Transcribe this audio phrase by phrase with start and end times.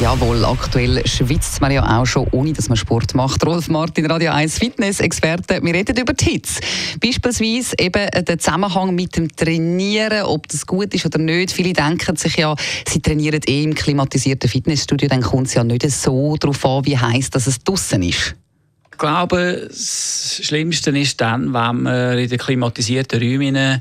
[0.00, 3.46] Jawohl, aktuell schwitzt man ja auch schon, ohne dass man Sport macht.
[3.46, 5.60] Rolf Martin, Radio 1 Fitness-Experte.
[5.62, 6.60] Wir reden über die Hitze.
[7.00, 11.52] Beispielsweise eben den Zusammenhang mit dem Trainieren, ob das gut ist oder nicht.
[11.52, 12.56] Viele denken sich ja,
[12.88, 16.98] sie trainieren eh im klimatisierten Fitnessstudio, dann kommt es ja nicht so darauf an, wie
[16.98, 18.34] heiß dass es draußen ist.
[18.92, 23.80] Ich glaube, das Schlimmste ist dann, wenn man in den klimatisierten Räumen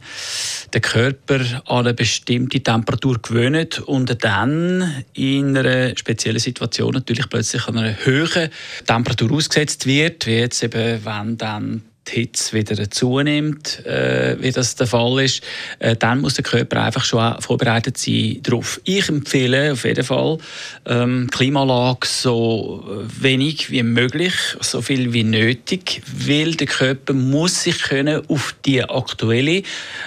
[0.74, 7.68] den Körper an eine bestimmte Temperatur gewöhnt und dann in einer speziellen Situation natürlich plötzlich
[7.68, 8.50] an einer höheren
[8.88, 14.76] Temperatur ausgesetzt wird, wie jetzt eben, wenn dann die Hitze wieder zunimmt, äh, wie das
[14.76, 15.44] der Fall ist,
[15.80, 18.82] äh, dann muss der Körper einfach schon vorbereitet sein darauf.
[18.86, 20.40] Ich empfehle auf jeden Fall
[20.86, 22.84] ähm, Klimaanlage so
[23.20, 28.84] wenig wie möglich, so viel wie nötig, weil der Körper muss sich können auf die
[28.84, 29.64] aktuelle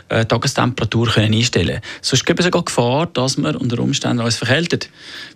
[0.08, 1.80] äh, Tagestemperatur können einstellen.
[2.02, 4.90] Sonst gibt es sogar Gefahr, dass man unter Umständen alles verkältet.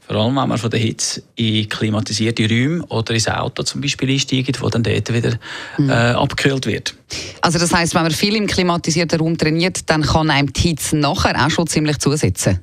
[0.09, 4.11] Vor allem, wenn man von der Hitze in klimatisierte Räume oder ins Auto zum Beispiel
[4.11, 5.39] einsteigt, wo dann dort wieder
[5.77, 5.91] mhm.
[5.91, 6.15] äh,
[6.49, 6.95] abgekühlt wird.
[7.41, 10.97] Also das heißt, wenn man viel im klimatisierten Raum trainiert, dann kann einem die Hitze
[10.97, 12.61] nachher auch schon ziemlich zusetzen?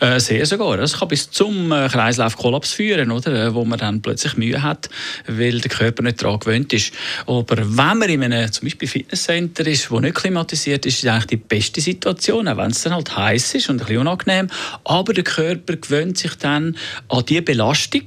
[0.00, 0.80] Äh, sehr sogar.
[0.80, 3.46] Es kann bis zum äh, Kreislaufkollaps führen, oder?
[3.46, 4.90] Äh, wo man dann plötzlich Mühe hat,
[5.28, 6.92] weil der Körper nicht daran gewöhnt ist.
[7.26, 11.26] Aber wenn man in einem zum Beispiel Fitnesscenter ist, wo nicht klimatisiert ist, ist eigentlich
[11.26, 14.48] die beste Situation, auch wenn es dann halt heiß ist und ein bisschen unangenehm.
[14.82, 16.76] Aber der Körper gewöhnt sich dann
[17.08, 18.02] an die Belastung,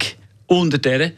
[0.48, 1.14] unter der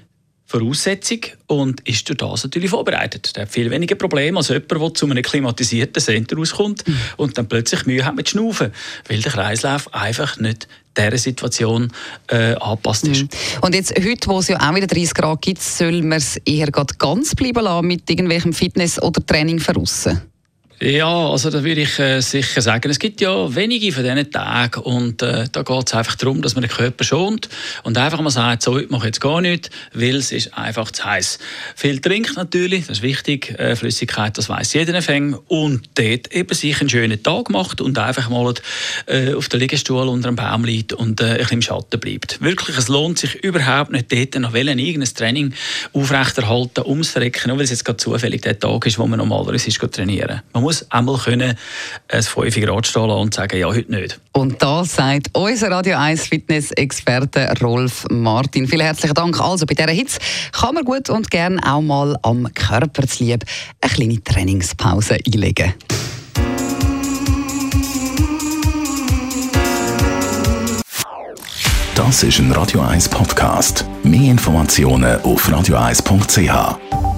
[0.49, 3.35] Voraussetzung und ist durch das natürlich vorbereitet.
[3.35, 6.97] Der hat viel weniger Probleme als jemand, der zu einem klimatisierten Center rauskommt mhm.
[7.17, 8.71] und dann plötzlich Mühe hat mit Schnaufen,
[9.07, 10.67] weil der Kreislauf einfach nicht
[10.97, 11.91] dieser Situation
[12.29, 13.21] äh, angepasst ist.
[13.21, 13.29] Mhm.
[13.61, 16.71] Und jetzt, heute, wo es ja auch wieder 30 Grad gibt, soll man es eher
[16.71, 20.09] ganz bleiben lassen mit irgendwelchem Fitness- oder Training voraus?
[20.81, 24.79] Ja, also da würde ich äh, sicher sagen, es gibt ja wenige von diesen Tagen
[24.79, 27.49] und äh, da geht es einfach darum, dass man den Körper schont
[27.83, 31.03] und einfach mal sagt, so, ich mache jetzt gar nichts, weil es ist einfach zu
[31.03, 31.39] heiß.
[31.75, 36.53] Viel trinkt natürlich, das ist wichtig, äh, Flüssigkeit, das weiß jeder Anfänger und dort eben
[36.55, 38.53] sich einen schönen Tag macht und einfach mal
[39.07, 42.39] äh, auf der Liegestuhl unter einem Baum liegt und äh, ein bisschen im Schatten bleibt.
[42.39, 45.53] Wirklich, es lohnt sich überhaupt nicht dort noch wollen, irgendein Training
[45.91, 49.67] aufrechterhalten, ums Verrecken, nur weil es jetzt gerade zufällig der Tag ist, wo man normalerweise
[49.67, 50.41] ist, trainieren.
[50.53, 51.57] Man muss einmal können
[52.09, 54.19] ein 5 Grad stehen und sagen, ja, heute nicht.
[54.33, 58.67] Und das sagt unser Radio 1 Fitness-Experte Rolf Martin.
[58.67, 59.41] Vielen herzlichen Dank.
[59.41, 60.19] Also bei dieser Hitze
[60.51, 63.43] kann man gut und gern auch mal am Körper zu lieb
[63.81, 65.73] eine kleine Trainingspause einlegen.
[71.95, 73.85] Das ist ein Radio 1 Podcast.
[74.03, 77.08] Mehr Informationen auf radio1.ch.